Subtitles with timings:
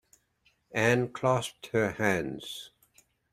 [0.71, 2.71] Anne clasped her hands.